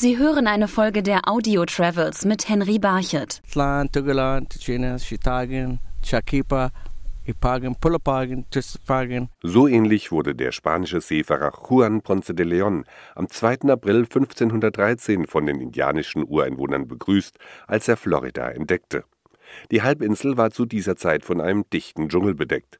Sie 0.00 0.16
hören 0.16 0.46
eine 0.46 0.68
Folge 0.68 1.02
der 1.02 1.28
Audio 1.28 1.64
Travels 1.64 2.24
mit 2.24 2.48
Henry 2.48 2.78
Barchet. 2.78 3.42
So 9.42 9.66
ähnlich 9.66 10.12
wurde 10.12 10.36
der 10.36 10.52
spanische 10.52 11.00
Seefahrer 11.00 11.52
Juan 11.68 12.02
Ponce 12.02 12.32
de 12.32 12.46
León 12.46 12.84
am 13.16 13.28
2. 13.28 13.72
April 13.72 14.04
1513 14.04 15.26
von 15.26 15.46
den 15.46 15.60
indianischen 15.60 16.24
Ureinwohnern 16.24 16.86
begrüßt, 16.86 17.36
als 17.66 17.88
er 17.88 17.96
Florida 17.96 18.50
entdeckte. 18.50 19.02
Die 19.72 19.82
Halbinsel 19.82 20.36
war 20.36 20.52
zu 20.52 20.64
dieser 20.64 20.94
Zeit 20.94 21.24
von 21.24 21.40
einem 21.40 21.68
dichten 21.70 22.08
Dschungel 22.08 22.36
bedeckt. 22.36 22.78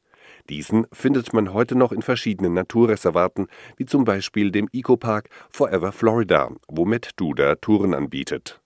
Diesen 0.49 0.87
findet 0.91 1.31
man 1.31 1.53
heute 1.53 1.75
noch 1.75 1.91
in 1.91 2.01
verschiedenen 2.01 2.53
Naturreservaten, 2.53 3.47
wie 3.77 3.85
zum 3.85 4.03
Beispiel 4.03 4.51
dem 4.51 4.67
Eco-Park 4.73 5.29
Forever 5.51 5.91
Florida, 5.91 6.49
wo 6.67 6.85
Matt 6.85 7.11
Duda 7.17 7.55
Touren 7.55 7.93
anbietet. 7.93 8.59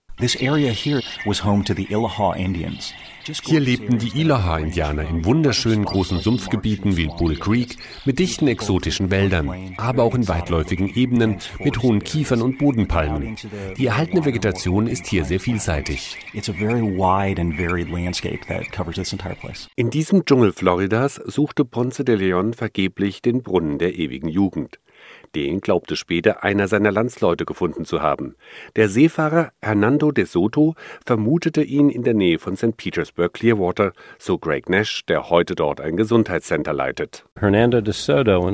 Hier 3.42 3.60
lebten 3.60 3.98
die 3.98 4.20
Ilaha-Indianer 4.20 5.08
in 5.08 5.24
wunderschönen 5.24 5.84
großen 5.84 6.20
Sumpfgebieten 6.20 6.96
wie 6.96 7.08
Bull 7.08 7.36
Creek 7.36 7.78
mit 8.04 8.20
dichten 8.20 8.46
exotischen 8.46 9.10
Wäldern, 9.10 9.74
aber 9.76 10.04
auch 10.04 10.14
in 10.14 10.28
weitläufigen 10.28 10.94
Ebenen 10.94 11.38
mit 11.58 11.82
hohen 11.82 12.04
Kiefern 12.04 12.42
und 12.42 12.58
Bodenpalmen. 12.58 13.34
Die 13.76 13.86
erhaltene 13.86 14.24
Vegetation 14.24 14.86
ist 14.86 15.06
hier 15.06 15.24
sehr 15.24 15.40
vielseitig. 15.40 16.16
In 19.74 19.90
diesem 19.90 20.24
Dschungel 20.24 20.52
Floridas 20.52 21.14
suchte 21.14 21.64
Ponce 21.64 22.04
de 22.04 22.14
Leon 22.14 22.54
vergeblich 22.54 23.20
den 23.20 23.42
Brunnen 23.42 23.78
der 23.78 23.98
ewigen 23.98 24.28
Jugend. 24.28 24.78
Den 25.34 25.60
glaubte 25.60 25.96
später 25.96 26.44
einer 26.44 26.68
seiner 26.68 26.92
Landsleute 26.92 27.44
gefunden 27.44 27.84
zu 27.84 28.02
haben. 28.02 28.36
Der 28.76 28.88
Seefahrer 28.88 29.50
Hernando 29.60 30.12
de 30.12 30.24
Soto 30.24 30.74
vermutete 31.04 31.62
ihn 31.62 31.90
in 31.90 32.04
der 32.04 32.14
Nähe 32.14 32.38
von 32.38 32.56
St. 32.56 32.76
Petersburg 32.76 33.32
Clearwater, 33.32 33.92
so 34.18 34.38
Greg 34.38 34.68
Nash, 34.68 35.04
der 35.06 35.30
heute 35.30 35.54
dort 35.54 35.80
ein 35.80 35.96
Gesundheitscenter 35.96 36.72
leitet. 36.72 37.24
Hernando 37.36 37.80
de 37.80 37.92
Soto, 37.92 38.46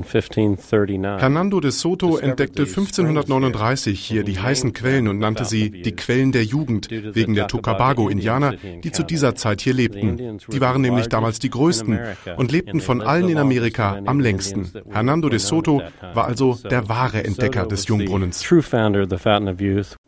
Hernando 1.18 1.60
de 1.60 1.70
Soto 1.70 2.16
entdeckte 2.16 2.62
1539 2.62 4.00
hier 4.00 4.24
die 4.24 4.38
heißen 4.38 4.72
Quellen 4.72 5.08
und 5.08 5.18
nannte 5.18 5.44
sie 5.44 5.70
die 5.70 5.94
Quellen 5.94 6.32
der 6.32 6.44
Jugend 6.44 6.90
wegen 6.90 7.34
der 7.34 7.46
Tocabago-Indianer, 7.46 8.54
die 8.82 8.90
zu 8.90 9.02
dieser 9.02 9.34
Zeit 9.34 9.60
hier 9.60 9.74
lebten. 9.74 10.38
Die 10.50 10.60
waren 10.60 10.80
nämlich 10.80 11.08
damals 11.08 11.38
die 11.38 11.50
größten 11.50 11.98
und 12.36 12.52
lebten 12.52 12.80
von 12.80 13.02
allen 13.02 13.28
in 13.28 13.38
Amerika 13.38 14.00
am 14.06 14.18
längsten. 14.18 14.70
Hernando 14.88 15.28
de 15.28 15.38
Soto 15.38 15.82
war 16.14 16.26
also 16.26 16.58
der 16.70 16.88
wahre 16.88 17.24
Entdecker 17.24 17.66
des 17.66 17.86
Jungbrunnens. 17.86 18.44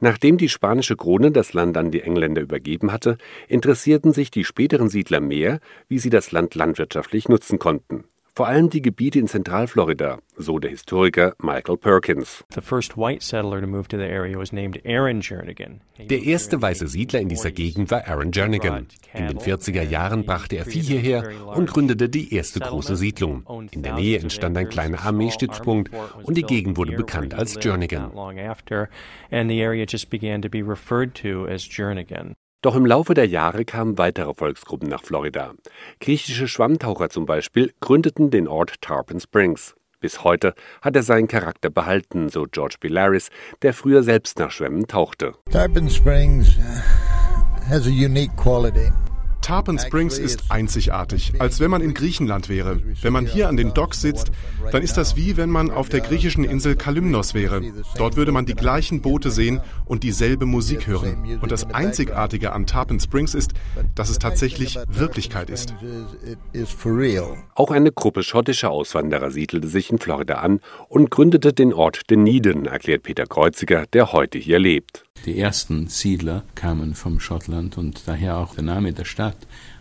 Nachdem 0.00 0.38
die 0.38 0.48
spanische 0.48 0.96
Krone 0.96 1.30
das 1.30 1.52
Land 1.52 1.76
an 1.76 1.90
die 1.90 2.00
Engländer 2.02 2.42
übergeben 2.42 2.92
hatte, 2.92 3.18
interessierten 3.48 4.12
sich 4.12 4.30
die 4.30 4.44
späteren 4.44 4.88
Siedler 4.88 5.20
mehr, 5.20 5.60
wie 5.88 5.98
sie 5.98 6.10
das 6.10 6.32
Land 6.32 6.54
landwirtschaftlich 6.54 7.28
nutzen 7.28 7.58
konnten. 7.58 8.04
Vor 8.34 8.48
allem 8.48 8.70
die 8.70 8.80
Gebiete 8.80 9.18
in 9.18 9.28
Zentralflorida, 9.28 10.18
so 10.36 10.58
der 10.58 10.70
Historiker 10.70 11.34
Michael 11.42 11.76
Perkins. 11.76 12.42
Der 16.08 16.22
erste 16.22 16.62
weiße 16.62 16.88
Siedler 16.88 17.20
in 17.20 17.28
dieser 17.28 17.50
Gegend 17.50 17.90
war 17.90 18.08
Aaron 18.08 18.32
Jernigan. 18.32 18.86
In 19.12 19.26
den 19.26 19.38
40er 19.38 19.82
Jahren 19.82 20.24
brachte 20.24 20.56
er 20.56 20.64
Vieh 20.64 20.80
hierher 20.80 21.30
und 21.54 21.68
gründete 21.68 22.08
die 22.08 22.34
erste 22.34 22.60
große 22.60 22.96
Siedlung. 22.96 23.44
In 23.70 23.82
der 23.82 23.96
Nähe 23.96 24.18
entstand 24.18 24.56
ein 24.56 24.70
kleiner 24.70 25.04
Armeestützpunkt 25.04 25.90
und 26.22 26.34
die 26.34 26.42
Gegend 26.42 26.78
wurde 26.78 26.92
bekannt 26.92 27.34
als 27.34 27.58
Jernigan. 27.62 28.12
Doch 32.62 32.76
im 32.76 32.86
Laufe 32.86 33.14
der 33.14 33.26
Jahre 33.26 33.64
kamen 33.64 33.98
weitere 33.98 34.34
Volksgruppen 34.34 34.88
nach 34.88 35.02
Florida. 35.02 35.52
Griechische 36.00 36.46
Schwammtaucher 36.46 37.10
zum 37.10 37.26
Beispiel 37.26 37.72
gründeten 37.80 38.30
den 38.30 38.46
Ort 38.46 38.80
Tarpon 38.80 39.18
Springs. 39.18 39.74
Bis 39.98 40.22
heute 40.22 40.54
hat 40.80 40.94
er 40.94 41.02
seinen 41.02 41.26
Charakter 41.26 41.70
behalten, 41.70 42.28
so 42.28 42.46
George 42.48 42.76
Bilaris, 42.78 43.30
der 43.62 43.74
früher 43.74 44.04
selbst 44.04 44.38
nach 44.38 44.52
Schwämmen 44.52 44.86
tauchte. 44.86 45.34
Tarpon 45.50 45.90
Springs 45.90 46.56
has 47.68 47.86
a 47.86 47.90
unique 47.90 48.36
quality. 48.36 48.92
Tarpon 49.52 49.78
Springs 49.78 50.16
ist 50.16 50.44
einzigartig, 50.48 51.34
als 51.38 51.60
wenn 51.60 51.70
man 51.70 51.82
in 51.82 51.92
Griechenland 51.92 52.48
wäre. 52.48 52.80
Wenn 53.02 53.12
man 53.12 53.26
hier 53.26 53.50
an 53.50 53.58
den 53.58 53.74
Docks 53.74 54.00
sitzt, 54.00 54.32
dann 54.70 54.82
ist 54.82 54.96
das 54.96 55.14
wie 55.14 55.36
wenn 55.36 55.50
man 55.50 55.70
auf 55.70 55.90
der 55.90 56.00
griechischen 56.00 56.42
Insel 56.42 56.74
Kalymnos 56.74 57.34
wäre. 57.34 57.60
Dort 57.98 58.16
würde 58.16 58.32
man 58.32 58.46
die 58.46 58.54
gleichen 58.54 59.02
Boote 59.02 59.30
sehen 59.30 59.60
und 59.84 60.04
dieselbe 60.04 60.46
Musik 60.46 60.86
hören. 60.86 61.38
Und 61.42 61.52
das 61.52 61.68
Einzigartige 61.68 62.54
an 62.54 62.66
Tarpon 62.66 62.98
Springs 62.98 63.34
ist, 63.34 63.52
dass 63.94 64.08
es 64.08 64.18
tatsächlich 64.18 64.78
Wirklichkeit 64.88 65.50
ist. 65.50 65.74
Auch 67.54 67.70
eine 67.72 67.92
Gruppe 67.92 68.22
schottischer 68.22 68.70
Auswanderer 68.70 69.30
siedelte 69.30 69.68
sich 69.68 69.90
in 69.90 69.98
Florida 69.98 70.36
an 70.36 70.60
und 70.88 71.10
gründete 71.10 71.52
den 71.52 71.74
Ort 71.74 72.10
Dunedin, 72.10 72.64
erklärt 72.64 73.02
Peter 73.02 73.26
Kreuziger, 73.26 73.84
der 73.92 74.12
heute 74.12 74.38
hier 74.38 74.58
lebt. 74.58 75.04
Die 75.24 75.38
ersten 75.38 75.86
Siedler 75.86 76.42
kamen 76.56 76.94
vom 76.94 77.20
Schottland 77.20 77.78
und 77.78 78.08
daher 78.08 78.38
auch 78.38 78.56
der 78.56 78.64
Name 78.64 78.92
der 78.92 79.04
Stadt. 79.04 79.36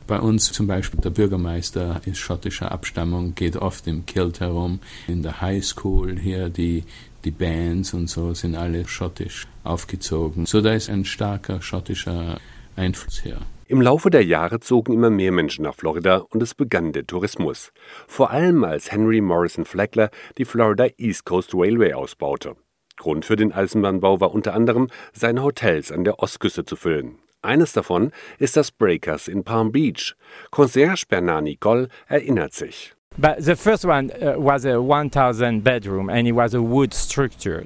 Bei 0.06 0.19
uns 0.19 0.52
zum 0.52 0.68
Beispiel 0.68 1.00
der 1.02 1.09
Bürgermeister 1.09 2.00
ist 2.06 2.19
schottischer 2.19 2.72
Abstammung, 2.72 3.34
geht 3.34 3.56
oft 3.56 3.88
im 3.88 4.06
Kilt 4.06 4.40
herum. 4.40 4.81
In 5.08 5.24
der 5.24 5.42
High 5.42 5.66
School 5.66 6.19
hier 6.19 6.50
die, 6.50 6.84
die 7.24 7.31
Bands 7.31 7.96
und 7.96 8.08
so 8.08 8.36
sind 8.36 8.56
alle 8.56 8.88
schottisch 8.88 9.47
aufgezogen. 9.64 10.46
So 10.46 10.62
da 10.62 10.74
ist 10.74 10.92
ein 10.92 11.06
starker 11.06 11.59
schottischer 11.59 12.40
Einfluss 12.75 13.25
her. 13.25 13.40
Im 13.66 13.81
Laufe 13.81 14.12
der 14.12 14.24
Jahre 14.24 14.59
zogen 14.59 14.94
immer 14.94 15.09
mehr 15.09 15.31
Menschen 15.31 15.63
nach 15.63 15.74
Florida 15.74 16.18
und 16.30 16.44
es 16.44 16.53
begann 16.53 16.94
der 16.94 17.08
Tourismus. 17.08 17.72
Vor 18.06 18.30
allem 18.30 18.63
als 18.63 18.92
Henry 18.92 19.22
Morrison 19.22 19.66
Flagler 19.66 20.12
die 20.38 20.46
Florida 20.46 20.88
East 20.98 21.25
Coast 21.25 21.56
Railway 21.56 21.94
ausbaute. 21.94 22.58
Grund 23.01 23.25
für 23.25 23.35
den 23.35 23.51
Eisenbahnbau 23.51 24.22
war 24.22 24.31
unter 24.31 24.53
anderem, 24.53 24.88
seine 25.12 25.41
Hotels 25.41 25.91
an 25.91 26.03
der 26.03 26.19
Ostküste 26.19 26.66
zu 26.66 26.75
füllen. 26.75 27.17
Eines 27.41 27.73
davon 27.73 28.12
ist 28.38 28.56
das 28.56 28.69
Breakers 28.69 29.28
in 29.28 29.44
Palm 29.44 29.72
Beach. 29.72 30.16
Concierge 30.51 31.06
Bernard 31.09 31.45
Nicole 31.45 31.88
erinnert 32.07 32.53
sich. 32.53 32.94
But 33.17 33.38
the 33.39 33.56
first 33.56 33.85
one 33.85 34.12
uh, 34.22 34.35
was 34.38 34.66
a 34.66 34.79
1000 34.79 35.63
bedroom 35.63 36.09
and 36.09 36.28
it 36.28 36.35
was 36.35 36.53
a 36.53 36.62
wood 36.62 36.94
structure. 36.94 37.66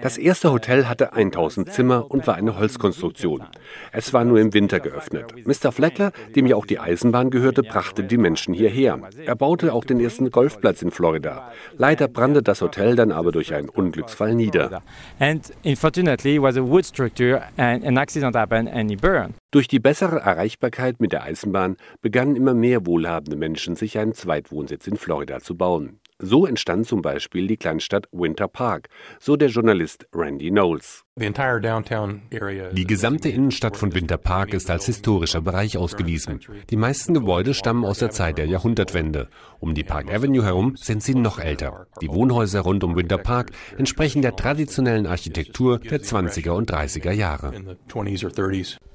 Das 0.00 0.16
erste 0.16 0.50
Hotel 0.50 0.86
hatte 0.86 1.12
1000 1.12 1.70
Zimmer 1.70 2.10
und 2.10 2.26
war 2.26 2.36
eine 2.36 2.58
Holzkonstruktion. 2.58 3.42
Es 3.92 4.14
war 4.14 4.24
nur 4.24 4.40
im 4.40 4.54
Winter 4.54 4.80
geöffnet. 4.80 5.34
Mr. 5.44 5.72
Fleckler, 5.72 6.12
dem 6.34 6.46
ja 6.46 6.56
auch 6.56 6.64
die 6.64 6.78
Eisenbahn 6.78 7.28
gehörte, 7.28 7.62
brachte 7.62 8.02
die 8.02 8.16
Menschen 8.16 8.54
hierher. 8.54 8.98
Er 9.26 9.36
baute 9.36 9.74
auch 9.74 9.84
den 9.84 10.00
ersten 10.00 10.30
Golfplatz 10.30 10.80
in 10.80 10.90
Florida. 10.90 11.52
Leider 11.76 12.08
brannte 12.08 12.42
das 12.42 12.62
Hotel 12.62 12.96
dann 12.96 13.12
aber 13.12 13.30
durch 13.30 13.52
einen 13.52 13.68
Unglücksfall 13.68 14.34
nieder. 14.34 14.82
Durch 19.50 19.68
die 19.68 19.80
bessere 19.80 20.20
Erreichbarkeit 20.20 21.00
mit 21.00 21.12
der 21.12 21.24
Eisenbahn 21.24 21.76
begannen 22.00 22.36
immer 22.36 22.54
mehr 22.54 22.86
wohlhabende 22.86 23.36
Menschen, 23.36 23.76
sich 23.76 23.98
einen 23.98 24.14
Zweitwohnsitz 24.14 24.86
in 24.86 24.96
Florida 24.96 25.40
zu 25.40 25.56
bauen. 25.56 26.00
So 26.22 26.46
entstand 26.46 26.86
zum 26.86 27.02
Beispiel 27.02 27.48
die 27.48 27.56
Kleinstadt 27.56 28.06
Winter 28.12 28.46
Park, 28.46 28.88
so 29.18 29.36
der 29.36 29.48
Journalist 29.48 30.06
Randy 30.14 30.48
Knowles. 30.50 31.04
Die 31.16 32.86
gesamte 32.86 33.28
Innenstadt 33.28 33.76
von 33.76 33.92
Winter 33.94 34.16
Park 34.16 34.54
ist 34.54 34.70
als 34.70 34.86
historischer 34.86 35.40
Bereich 35.40 35.76
ausgewiesen. 35.76 36.38
Die 36.70 36.76
meisten 36.76 37.14
Gebäude 37.14 37.52
stammen 37.52 37.84
aus 37.84 37.98
der 37.98 38.10
Zeit 38.10 38.38
der 38.38 38.46
Jahrhundertwende. 38.46 39.28
Um 39.58 39.74
die 39.74 39.82
Park 39.82 40.12
Avenue 40.12 40.44
herum 40.44 40.76
sind 40.76 41.02
sie 41.02 41.16
noch 41.16 41.40
älter. 41.40 41.88
Die 42.00 42.08
Wohnhäuser 42.08 42.60
rund 42.60 42.84
um 42.84 42.94
Winter 42.94 43.18
Park 43.18 43.50
entsprechen 43.76 44.22
der 44.22 44.36
traditionellen 44.36 45.06
Architektur 45.06 45.80
der 45.80 46.00
20er 46.00 46.50
und 46.50 46.70
30er 46.72 47.12
Jahre. 47.12 47.76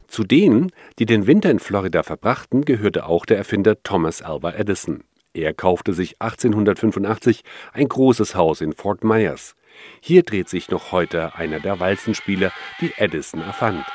Zu 0.08 0.24
denen, 0.24 0.72
die 0.98 1.06
den 1.06 1.28
Winter 1.28 1.52
in 1.52 1.60
Florida 1.60 2.02
verbrachten, 2.02 2.64
gehörte 2.64 3.06
auch 3.06 3.26
der 3.26 3.38
Erfinder 3.38 3.84
Thomas 3.84 4.22
Alva 4.22 4.54
Edison. 4.54 5.04
Er 5.34 5.54
kaufte 5.54 5.94
sich 5.94 6.20
1885 6.22 7.44
ein 7.74 7.88
großes 7.88 8.36
Haus 8.36 8.62
in 8.62 8.74
Fort 8.74 9.04
Myers. 9.04 9.56
Hier 10.02 10.24
dreht 10.24 10.50
sich 10.50 10.70
noch 10.70 10.92
heute 10.92 11.36
einer 11.36 11.60
der 11.60 11.80
Walzenspieler, 11.80 12.52
die 12.82 12.92
Edison 12.98 13.42
erfand. 13.42 13.86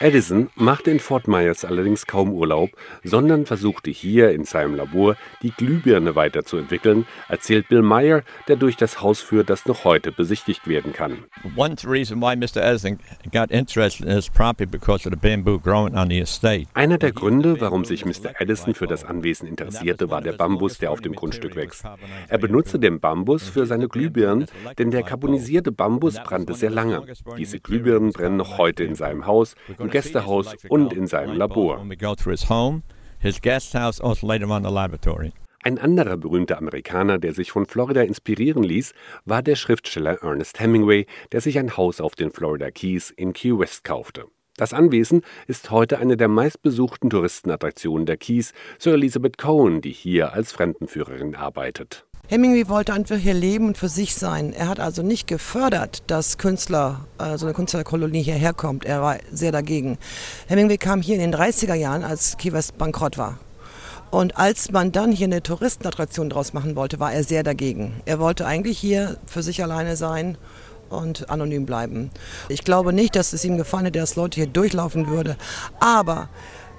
Edison 0.00 0.48
machte 0.54 0.92
in 0.92 1.00
Fort 1.00 1.26
Myers 1.26 1.64
allerdings 1.64 2.06
kaum 2.06 2.32
Urlaub, 2.32 2.70
sondern 3.02 3.46
versuchte 3.46 3.90
hier 3.90 4.30
in 4.30 4.44
seinem 4.44 4.76
Labor 4.76 5.16
die 5.42 5.50
Glühbirne 5.50 6.14
weiterzuentwickeln, 6.14 7.04
erzählt 7.28 7.66
Bill 7.68 7.82
Meyer, 7.82 8.22
der 8.46 8.54
durch 8.54 8.76
das 8.76 9.02
Haus 9.02 9.20
führt, 9.20 9.50
das 9.50 9.66
noch 9.66 9.82
heute 9.82 10.12
besichtigt 10.12 10.68
werden 10.68 10.92
kann. 10.92 11.24
Einer 16.74 16.98
der 16.98 17.10
Gründe, 17.10 17.60
warum 17.60 17.84
sich 17.84 18.04
Mr. 18.04 18.40
Edison 18.40 18.74
für 18.74 18.86
das 18.86 19.04
Anwesen 19.04 19.48
interessierte, 19.48 20.10
war 20.10 20.20
der 20.20 20.34
Bambus, 20.34 20.78
der 20.78 20.92
auf 20.92 21.00
dem 21.00 21.14
Grundstück 21.14 21.56
wächst. 21.56 21.84
Er 22.28 22.38
benutzte 22.38 22.78
den 22.78 23.00
Bambus 23.00 23.48
für 23.48 23.66
seine 23.66 23.88
Glühbirnen, 23.88 24.46
denn 24.78 24.92
der 24.92 25.02
carbonisierte 25.02 25.72
Bambus 25.72 26.20
brannte 26.22 26.54
sehr 26.54 26.70
lange. 26.70 27.02
Diese 27.36 27.58
Glühbirnen 27.58 28.12
brennen 28.12 28.36
noch 28.36 28.58
heute 28.58 28.84
in 28.84 28.94
seinem 28.94 29.26
Haus, 29.26 29.56
Gästehaus 29.88 30.54
und 30.68 30.92
in 30.92 31.06
seinem 31.06 31.36
Labor. 31.36 31.84
Ein 35.64 35.78
anderer 35.78 36.16
berühmter 36.16 36.58
Amerikaner, 36.58 37.18
der 37.18 37.34
sich 37.34 37.50
von 37.50 37.66
Florida 37.66 38.02
inspirieren 38.02 38.62
ließ, 38.62 38.92
war 39.24 39.42
der 39.42 39.56
Schriftsteller 39.56 40.22
Ernest 40.22 40.60
Hemingway, 40.60 41.06
der 41.32 41.40
sich 41.40 41.58
ein 41.58 41.76
Haus 41.76 42.00
auf 42.00 42.14
den 42.14 42.30
Florida 42.30 42.70
Keys 42.70 43.10
in 43.10 43.32
Key 43.32 43.58
West 43.58 43.84
kaufte. 43.84 44.26
Das 44.58 44.72
Anwesen 44.72 45.22
ist 45.46 45.70
heute 45.70 45.98
eine 45.98 46.16
der 46.16 46.26
meistbesuchten 46.26 47.10
Touristenattraktionen 47.10 48.06
der 48.06 48.16
Keys, 48.16 48.52
Sir 48.78 48.94
Elizabeth 48.94 49.38
Cohen, 49.38 49.80
die 49.80 49.92
hier 49.92 50.32
als 50.32 50.50
Fremdenführerin 50.50 51.36
arbeitet. 51.36 52.07
Hemingway 52.30 52.68
wollte 52.68 52.92
einfach 52.92 53.16
hier 53.16 53.32
leben 53.32 53.68
und 53.68 53.78
für 53.78 53.88
sich 53.88 54.14
sein. 54.14 54.52
Er 54.52 54.68
hat 54.68 54.80
also 54.80 55.02
nicht 55.02 55.26
gefördert, 55.26 56.02
dass 56.08 56.36
Künstler, 56.36 57.06
äh, 57.16 57.38
so 57.38 57.46
eine 57.46 57.54
Künstlerkolonie 57.54 58.22
hierher 58.22 58.52
kommt. 58.52 58.84
Er 58.84 59.00
war 59.00 59.16
sehr 59.32 59.50
dagegen. 59.50 59.96
Hemingway 60.46 60.76
kam 60.76 61.00
hier 61.00 61.14
in 61.14 61.22
den 61.22 61.34
30er 61.34 61.72
Jahren, 61.72 62.04
als 62.04 62.36
Key 62.36 62.52
West 62.52 62.76
bankrott 62.76 63.16
war. 63.16 63.38
Und 64.10 64.36
als 64.36 64.70
man 64.70 64.92
dann 64.92 65.10
hier 65.10 65.24
eine 65.24 65.42
Touristenattraktion 65.42 66.28
draus 66.28 66.52
machen 66.52 66.76
wollte, 66.76 67.00
war 67.00 67.14
er 67.14 67.24
sehr 67.24 67.42
dagegen. 67.42 67.94
Er 68.04 68.18
wollte 68.18 68.46
eigentlich 68.46 68.78
hier 68.78 69.16
für 69.24 69.42
sich 69.42 69.62
alleine 69.62 69.96
sein 69.96 70.36
und 70.90 71.30
anonym 71.30 71.64
bleiben. 71.64 72.10
Ich 72.50 72.62
glaube 72.62 72.92
nicht, 72.92 73.16
dass 73.16 73.32
es 73.32 73.42
ihm 73.42 73.56
gefallen 73.56 73.86
hätte, 73.86 74.00
dass 74.00 74.16
Leute 74.16 74.34
hier 74.34 74.46
durchlaufen 74.48 75.08
würde. 75.08 75.38
Aber 75.80 76.28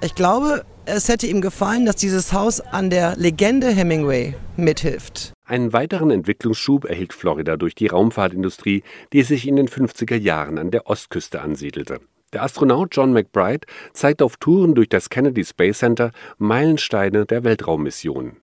ich 0.00 0.14
glaube, 0.14 0.64
es 0.90 1.08
hätte 1.08 1.26
ihm 1.26 1.40
gefallen, 1.40 1.86
dass 1.86 1.96
dieses 1.96 2.32
Haus 2.32 2.60
an 2.60 2.90
der 2.90 3.16
Legende 3.16 3.68
Hemingway 3.68 4.34
mithilft. 4.56 5.32
Einen 5.44 5.72
weiteren 5.72 6.10
Entwicklungsschub 6.10 6.84
erhielt 6.84 7.12
Florida 7.12 7.56
durch 7.56 7.74
die 7.74 7.86
Raumfahrtindustrie, 7.86 8.82
die 9.12 9.22
sich 9.22 9.48
in 9.48 9.56
den 9.56 9.68
50er 9.68 10.16
Jahren 10.16 10.58
an 10.58 10.70
der 10.70 10.86
Ostküste 10.88 11.40
ansiedelte. 11.40 12.00
Der 12.32 12.44
Astronaut 12.44 12.90
John 12.92 13.12
McBride 13.12 13.66
zeigt 13.92 14.22
auf 14.22 14.36
Touren 14.36 14.76
durch 14.76 14.88
das 14.88 15.10
Kennedy 15.10 15.44
Space 15.44 15.78
Center 15.78 16.12
Meilensteine 16.38 17.26
der 17.26 17.42
Weltraummission. 17.42 18.36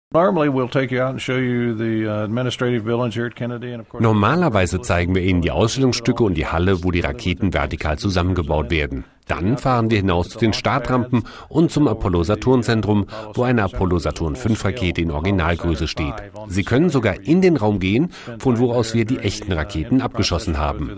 Normalerweise 4.00 4.82
zeigen 4.82 5.16
wir 5.16 5.22
Ihnen 5.22 5.42
die 5.42 5.52
Ausstellungsstücke 5.52 6.24
und 6.24 6.34
die 6.34 6.48
Halle, 6.48 6.84
wo 6.84 6.92
die 6.92 7.00
Raketen 7.00 7.54
vertikal 7.54 7.98
zusammengebaut 7.98 8.70
werden. 8.70 9.06
Dann 9.28 9.58
fahren 9.58 9.90
wir 9.90 9.98
hinaus 9.98 10.30
zu 10.30 10.40
den 10.40 10.54
Startrampen 10.54 11.24
und 11.50 11.72
zum 11.72 11.88
Apollo-Saturn-Zentrum, 11.88 13.08
wo 13.34 13.44
eine 13.44 13.64
Apollo-Saturn-5-Rakete 13.64 15.02
in 15.02 15.12
Originalgröße 15.12 15.88
steht. 15.88 16.14
Sie 16.48 16.64
können 16.64 16.90
sogar 16.90 17.22
in 17.22 17.42
den 17.42 17.58
Raum 17.58 17.80
gehen, 17.80 18.12
von 18.40 18.60
wo 18.60 18.72
aus 18.72 18.94
wir 18.94 19.06
die 19.06 19.20
echten 19.20 19.52
Raketen 19.52 20.02
abgeschossen 20.02 20.58
haben. 20.58 20.92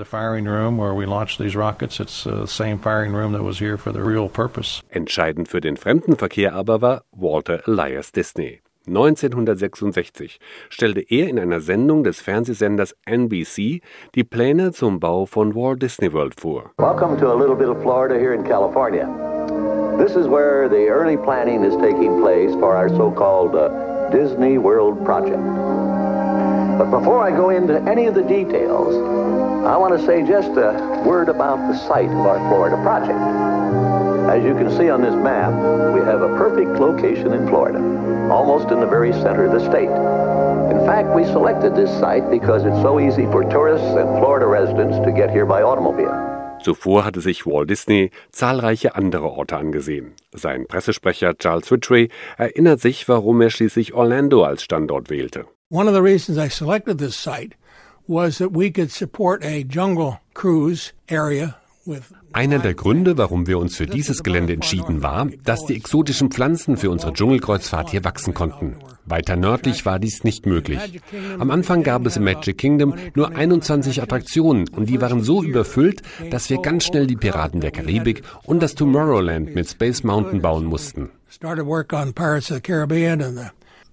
Entscheidend 4.90 5.48
für 5.48 5.62
den 5.62 5.78
Fremdenverkehr 5.78 6.54
aber 6.54 6.82
war 6.82 7.04
Walter 7.12 7.68
Elias 7.68 8.12
Disney. 8.12 8.62
1966 8.90 10.40
stellte 10.70 11.02
er 11.02 11.30
in 11.30 11.40
einer 11.40 11.62
Sendung 11.62 12.04
des 12.04 12.22
Fernsehsenders 12.22 12.96
NBC 13.06 13.82
die 14.16 14.24
Pläne 14.24 14.72
zum 14.72 15.00
Bau 15.00 15.26
von 15.26 15.56
Walt 15.56 15.82
Disney 15.82 16.12
World 16.12 16.40
vor. 16.40 16.72
Welcome 16.78 17.18
to 17.20 17.32
a 17.32 17.36
little 17.36 17.56
bit 17.56 17.70
of 17.70 17.82
Florida 17.82 18.16
here 18.16 18.34
in 18.34 18.44
California. 18.44 19.08
This 19.98 20.16
is 20.16 20.28
where 20.28 20.68
the 20.68 20.88
early 20.88 21.18
planning 21.18 21.64
is 21.64 21.76
taking 21.76 22.20
place 22.22 22.52
for 22.54 22.76
our 22.76 22.90
so-called 22.90 23.56
uh, 23.56 24.10
Disney 24.10 24.58
World 24.58 25.06
project. 25.06 25.44
But 26.80 26.90
before 26.90 27.22
I 27.22 27.32
go 27.32 27.50
into 27.50 27.82
any 27.84 28.08
of 28.08 28.16
the 28.16 28.24
details, 28.24 28.96
I 29.66 29.76
want 29.76 30.00
to 30.00 30.06
say 30.06 30.26
just 30.26 30.52
a 30.52 31.04
word 31.06 31.28
about 31.28 31.58
the 31.72 31.78
site 31.78 32.10
of 32.10 32.26
our 32.26 32.40
Florida 32.50 32.82
project. 32.82 33.59
As 34.30 34.44
you 34.44 34.54
can 34.54 34.70
see 34.78 34.92
on 34.92 35.02
this 35.02 35.16
map, 35.16 35.50
we 35.96 36.02
have 36.02 36.22
a 36.22 36.30
perfect 36.38 36.80
location 36.80 37.34
in 37.34 37.48
Florida, 37.48 37.80
almost 38.30 38.70
in 38.70 38.80
the 38.80 38.86
very 38.86 39.12
center 39.12 39.46
of 39.46 39.54
the 39.54 39.60
state. 39.60 39.90
In 40.70 40.86
fact, 40.86 41.16
we 41.16 41.24
selected 41.26 41.74
this 41.74 41.90
site 42.00 42.30
because 42.30 42.64
it's 42.64 42.80
so 42.84 43.00
easy 43.00 43.26
for 43.32 43.44
tourists 43.44 43.88
and 43.88 44.08
Florida 44.20 44.46
residents 44.46 45.00
to 45.04 45.12
get 45.12 45.32
here 45.32 45.48
by 45.48 45.64
automobile. 45.64 46.14
Zuvor 46.64 47.06
hatte 47.06 47.22
sich 47.22 47.48
Walt 47.48 47.72
Disney 47.72 48.12
zahlreiche 48.32 48.94
andere 48.94 49.32
Orte 49.32 49.58
angesehen. 49.58 50.14
Sein 50.32 50.68
Pressesprecher 50.68 51.36
Charles 51.40 51.72
Ridgway 51.72 52.10
erinnert 52.38 52.82
sich, 52.82 53.10
warum 53.10 53.42
er 53.42 53.50
schließlich 53.50 53.96
Orlando 53.96 54.44
als 54.44 54.62
Standort 54.62 55.10
wählte. 55.10 55.46
One 55.72 55.88
of 55.88 55.96
the 55.96 56.04
reasons 56.04 56.38
I 56.38 56.50
selected 56.50 57.00
this 57.00 57.16
site 57.16 57.56
was 58.08 58.38
that 58.38 58.52
we 58.56 58.70
could 58.70 58.92
support 58.92 59.44
a 59.44 59.64
jungle 59.64 60.20
cruise 60.36 60.94
area 61.10 61.59
einer 62.34 62.60
der 62.60 62.74
Gründe, 62.74 63.18
warum 63.18 63.48
wir 63.48 63.58
uns 63.58 63.76
für 63.76 63.88
dieses 63.88 64.24
Gelände 64.24 64.54
entschieden, 64.54 65.02
war, 65.02 65.28
dass 65.44 65.66
die 65.66 65.76
exotischen 65.76 66.30
Pflanzen 66.30 66.78
für 66.78 66.90
unsere 66.90 67.14
Dschungelkreuzfahrt 67.14 67.90
hier 67.90 68.04
wachsen 68.04 68.34
konnten. 68.34 68.76
Weiter 69.06 69.36
nördlich 69.36 69.86
war 69.86 69.98
dies 69.98 70.24
nicht 70.24 70.46
möglich. 70.46 71.02
Am 71.40 71.50
Anfang 71.50 71.84
gab 71.84 72.06
es 72.06 72.18
im 72.18 72.26
Magic 72.26 72.58
Kingdom 72.58 72.96
nur 73.16 73.36
21 73.36 74.02
Attraktionen 74.04 74.68
und 74.70 74.88
die 74.88 75.02
waren 75.02 75.24
so 75.24 75.42
überfüllt, 75.42 76.04
dass 76.30 76.50
wir 76.50 76.62
ganz 76.62 76.86
schnell 76.86 77.08
die 77.08 77.16
Piraten 77.16 77.62
der 77.62 77.72
Karibik 77.72 78.24
und 78.44 78.62
das 78.62 78.76
Tomorrowland 78.76 79.56
mit 79.56 79.70
Space 79.70 80.04
Mountain 80.04 80.42
bauen 80.42 80.66
mussten. 80.66 81.10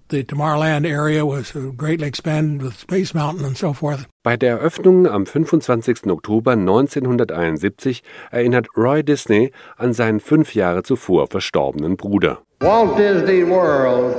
Tomorrowland 0.09 0.87
area 0.87 1.27
was 1.27 1.53
greatly 1.77 2.07
expanded 2.07 2.63
with 2.63 2.79
Space 2.79 3.13
Mountain 3.13 3.45
and 3.45 3.57
so 3.57 3.73
forth. 3.73 4.07
Bei 4.23 4.37
der 4.37 4.61
Eröffnung 4.61 5.09
am 5.09 5.25
25. 5.25 6.07
Oktober 6.07 6.53
1971 6.53 8.03
erinnert 8.31 8.69
Roy 8.77 9.03
Disney 9.03 9.51
an 9.79 9.93
seinen 9.93 10.21
fünf 10.21 10.55
Jahre 10.55 10.85
zuvor 10.85 11.27
verstorbenen 11.27 11.97
Bruder. 11.97 12.39
Walt 12.61 12.97
Disney 12.97 13.43
World 13.43 14.15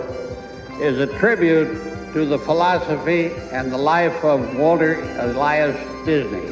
is 0.81 0.99
a 0.99 1.07
tribute 1.19 1.69
to 2.13 2.25
the 2.25 2.37
philosophy 2.37 3.31
and 3.53 3.71
the 3.71 3.77
life 3.77 4.25
of 4.25 4.41
Walter 4.57 4.99
Elias 5.19 5.77
Disney. 6.05 6.51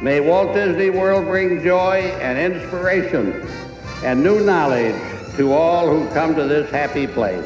May 0.00 0.20
Walt 0.20 0.54
Disney 0.54 0.88
World 0.88 1.26
bring 1.26 1.62
joy 1.62 2.16
and 2.22 2.38
inspiration 2.38 3.46
and 4.02 4.22
new 4.22 4.40
knowledge 4.40 4.96
to 5.36 5.52
all 5.52 5.86
who 5.86 6.08
come 6.14 6.34
to 6.34 6.44
this 6.44 6.70
happy 6.70 7.06
place 7.06 7.44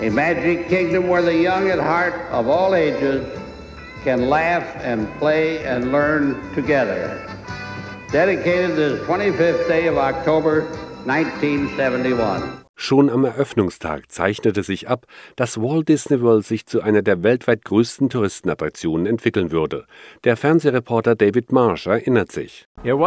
a 0.00 0.08
magic 0.08 0.66
kingdom 0.68 1.08
where 1.08 1.20
the 1.20 1.36
young 1.36 1.68
at 1.68 1.78
heart 1.78 2.14
of 2.30 2.48
all 2.48 2.74
ages 2.74 3.26
can 4.02 4.30
laugh 4.30 4.64
and 4.76 5.06
play 5.18 5.62
and 5.64 5.92
learn 5.92 6.54
together. 6.54 7.26
Dedicated 8.10 8.76
this 8.76 8.98
25th 9.06 9.68
day 9.68 9.88
of 9.88 9.98
October 9.98 10.64
1971. 11.04 12.59
Schon 12.82 13.10
am 13.10 13.26
Eröffnungstag 13.26 14.10
zeichnete 14.10 14.62
sich 14.62 14.88
ab, 14.88 15.04
dass 15.36 15.60
Walt 15.60 15.90
Disney 15.90 16.22
World 16.22 16.46
sich 16.46 16.64
zu 16.64 16.80
einer 16.80 17.02
der 17.02 17.22
weltweit 17.22 17.62
größten 17.66 18.08
Touristenattraktionen 18.08 19.04
entwickeln 19.04 19.50
würde. 19.50 19.84
Der 20.24 20.38
Fernsehreporter 20.38 21.14
David 21.14 21.52
Marsh 21.52 21.86
erinnert 21.86 22.32
sich. 22.32 22.66
Es 22.82 22.98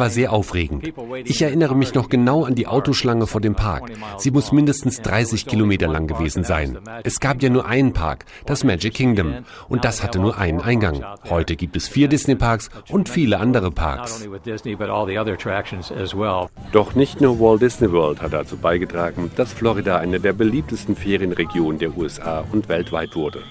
war 0.00 0.10
sehr 0.10 0.32
aufregend. 0.32 0.92
Ich 1.24 1.40
erinnere 1.40 1.76
mich 1.76 1.94
noch 1.94 2.08
genau 2.08 2.44
an 2.44 2.56
die 2.56 2.66
Autoschlange 2.66 3.28
vor 3.28 3.40
dem 3.40 3.54
Park. 3.54 3.92
Sie 4.18 4.32
muss 4.32 4.50
mindestens 4.50 5.00
30 5.00 5.46
Kilometer 5.46 5.86
lang 5.86 6.08
gewesen 6.08 6.42
sein. 6.42 6.80
Es 7.04 7.20
gab 7.20 7.40
ja 7.40 7.48
nur 7.48 7.66
einen 7.66 7.92
Park, 7.92 8.24
das 8.46 8.64
Magic 8.64 8.94
Kingdom, 8.94 9.44
und 9.68 9.84
das 9.84 10.02
hatte 10.02 10.18
nur 10.18 10.38
einen 10.38 10.60
Eingang. 10.60 11.04
Heute 11.28 11.54
gibt 11.54 11.76
es 11.76 11.86
vier 11.86 12.08
Disney 12.08 12.34
Parks 12.34 12.68
und 12.88 13.08
viele 13.08 13.38
andere 13.38 13.70
Parks. 13.70 14.28
Doch 16.72 16.94
nicht 16.96 17.19
nur 17.20 17.38
Walt 17.38 17.62
Disney 17.62 17.90
World 17.92 18.22
hat 18.22 18.32
dazu 18.32 18.56
beigetragen, 18.56 19.30
dass 19.36 19.52
Florida 19.52 19.98
eine 19.98 20.20
der 20.20 20.32
beliebtesten 20.32 20.96
Ferienregionen 20.96 21.78
der 21.78 21.96
USA 21.96 22.44
und 22.52 22.68
weltweit 22.68 23.14
wurde. 23.14 23.42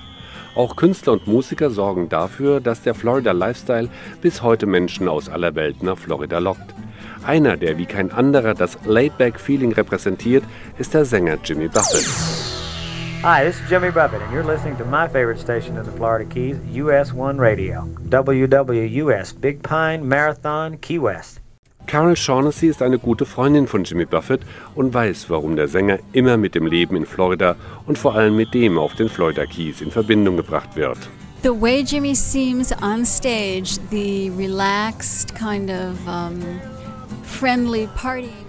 Auch 0.56 0.76
Künstler 0.76 1.14
und 1.14 1.28
Musiker 1.28 1.70
sorgen 1.70 2.10
dafür, 2.10 2.60
dass 2.60 2.82
der 2.82 2.96
Florida 2.96 3.32
Lifestyle 3.32 3.90
bis 4.22 4.42
heute 4.42 4.66
Menschen 4.66 5.08
aus 5.08 5.30
aller 5.30 5.56
Welt 5.56 5.84
nach 5.84 5.98
Florida 5.98 6.40
lockt. 6.40 6.74
Einer, 7.26 7.58
der 7.58 7.78
wie 7.78 7.86
kein 7.86 8.12
anderer 8.12 8.54
das 8.54 8.78
Laidback-Feeling 8.86 9.74
repräsentiert, 9.74 10.44
ist 10.78 10.94
der 10.94 11.06
Sänger 11.06 11.38
Jimmy 11.44 11.68
Buffett. 11.68 12.08
Hi, 13.22 13.44
this 13.44 13.60
is 13.60 13.70
Jimmy 13.70 13.92
Buffett, 13.92 14.22
and 14.22 14.34
you're 14.34 14.46
listening 14.46 14.78
to 14.78 14.86
my 14.86 15.08
favorite 15.08 15.40
station 15.40 15.78
in 15.78 15.84
the 15.84 15.92
Florida 15.92 16.24
Keys, 16.24 16.58
US 16.74 17.14
1 17.14 17.38
Radio, 17.38 17.86
WWUS 18.10 19.34
Big 19.34 19.62
Pine 19.62 20.04
Marathon, 20.08 20.78
Key 20.80 21.00
West. 21.00 21.42
Carol 21.90 22.16
Shaughnessy 22.16 22.68
ist 22.68 22.84
eine 22.84 23.00
gute 23.00 23.26
Freundin 23.26 23.66
von 23.66 23.84
Jimmy 23.84 24.06
Buffett 24.06 24.42
und 24.76 24.94
weiß, 24.94 25.28
warum 25.32 25.56
der 25.56 25.68
Sänger 25.68 25.98
immer 26.14 26.38
mit 26.38 26.54
dem 26.54 26.68
Leben 26.68 26.96
in 26.96 27.08
Florida 27.08 27.56
und 27.88 27.98
vor 27.98 28.14
allem 28.14 28.36
mit 28.36 28.54
dem 28.54 28.78
auf 28.78 28.94
den 28.94 29.10
Florida 29.10 29.48
Keys 29.48 29.82
in 29.82 29.90
Verbindung 29.90 30.38
gebracht 30.38 30.76
wird. 30.76 31.00
The 31.42 31.50
way 31.50 31.82
Jimmy 31.82 32.14
seems 32.14 32.72
on 32.84 33.04
stage, 33.04 33.80
the 33.90 34.32
relaxed 34.38 35.34
kind 35.34 35.72
of 35.72 35.96
um 36.08 36.44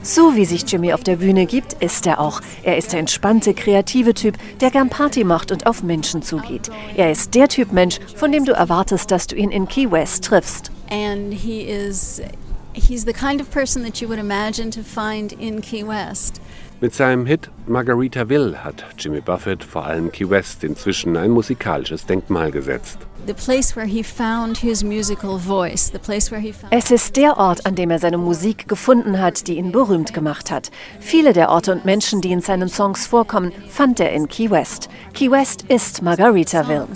so 0.02 0.34
wie 0.34 0.44
sich 0.44 0.64
Jimmy 0.66 0.92
auf 0.92 1.04
der 1.04 1.16
Bühne 1.16 1.46
gibt, 1.46 1.74
ist 1.74 2.06
er 2.06 2.18
auch. 2.18 2.40
Er 2.64 2.76
ist 2.76 2.92
der 2.92 2.98
entspannte, 2.98 3.54
kreative 3.54 4.14
Typ, 4.14 4.36
der 4.60 4.70
gern 4.70 4.88
Party 4.88 5.22
macht 5.22 5.52
und 5.52 5.66
auf 5.66 5.84
Menschen 5.84 6.22
zugeht. 6.22 6.70
Er 6.96 7.12
ist 7.12 7.34
der 7.34 7.46
Typ 7.46 7.72
Mensch, 7.72 8.00
von 8.16 8.32
dem 8.32 8.44
du 8.44 8.52
erwartest, 8.52 9.10
dass 9.12 9.28
du 9.28 9.36
ihn 9.36 9.50
in 9.50 9.68
Key 9.68 9.90
West 9.90 10.24
triffst. 10.24 10.72
And 10.90 11.32
he 11.32 11.60
is 11.60 12.20
he's 12.74 13.04
the 13.04 13.12
kind 13.12 13.40
of 13.40 13.50
person 13.50 13.82
that 13.82 14.00
you 14.00 14.08
would 14.08 14.18
imagine 14.18 14.70
to 14.70 14.82
find 14.82 15.32
in 15.32 15.60
Key 15.60 15.84
West. 15.84 16.40
Mit 16.80 16.94
seinem 16.94 17.26
Hit 17.26 17.50
Margaritaville 17.66 18.64
hat 18.64 18.84
Jimmy 18.96 19.20
Buffett 19.20 19.62
vor 19.62 19.84
allem 19.84 20.10
Key 20.10 20.30
West 20.30 20.64
inzwischen 20.64 21.14
ein 21.16 21.30
musikalisches 21.30 22.06
Denkmal 22.06 22.50
gesetzt. 22.50 22.98
Es 26.70 26.90
ist 26.90 27.16
der 27.16 27.36
Ort, 27.36 27.66
an 27.66 27.74
dem 27.74 27.90
er 27.90 27.98
seine 27.98 28.16
Musik 28.16 28.66
gefunden 28.66 29.20
hat, 29.20 29.46
die 29.46 29.58
ihn 29.58 29.72
berühmt 29.72 30.14
gemacht 30.14 30.50
hat. 30.50 30.70
Viele 31.00 31.34
der 31.34 31.50
Orte 31.50 31.72
und 31.72 31.84
Menschen, 31.84 32.22
die 32.22 32.32
in 32.32 32.40
seinen 32.40 32.70
Songs 32.70 33.06
vorkommen, 33.06 33.52
fand 33.68 34.00
er 34.00 34.12
in 34.12 34.26
Key 34.26 34.50
West. 34.50 34.88
Key 35.12 35.30
West 35.30 35.66
ist 35.68 36.00
Margaritaville. 36.00 36.88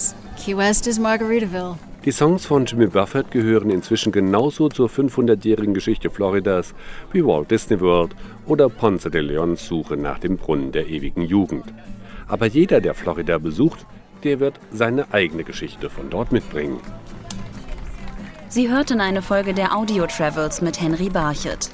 Key 0.43 0.57
West 0.57 0.87
is 0.87 0.99
Margaritaville. 0.99 1.77
Die 2.05 2.13
Songs 2.13 2.45
von 2.45 2.67
Jimmy 2.67 2.87
Buffett 2.87 3.31
gehören 3.31 3.71
inzwischen 3.71 4.13
genauso 4.13 4.69
zur 4.69 4.91
500-jährigen 4.91 5.73
Geschichte 5.73 6.11
Floridas 6.11 6.75
wie 7.13 7.25
Walt 7.25 7.51
Disney 7.51 7.81
World 7.81 8.15
oder 8.45 8.69
Ponce 8.69 9.11
de 9.11 9.23
Leons 9.23 9.67
Suche 9.67 9.97
nach 9.97 10.19
dem 10.19 10.37
Brunnen 10.37 10.71
der 10.71 10.87
ewigen 10.87 11.23
Jugend. 11.23 11.65
Aber 12.29 12.45
jeder, 12.45 12.83
der 12.83 12.93
Florida 12.93 13.39
besucht, 13.39 13.87
der 14.23 14.39
wird 14.39 14.61
seine 14.71 15.15
eigene 15.15 15.45
Geschichte 15.45 15.89
von 15.89 16.11
dort 16.11 16.31
mitbringen. 16.31 16.79
Sie 18.49 18.69
hörten 18.69 19.01
eine 19.01 19.23
Folge 19.23 19.55
der 19.55 19.75
Audio 19.75 20.07
Travels 20.07 20.61
mit 20.61 20.79
Henry 20.79 21.09
Barchet. 21.09 21.71